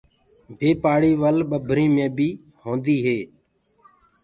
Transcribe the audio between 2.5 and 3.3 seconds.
هوندي هي۔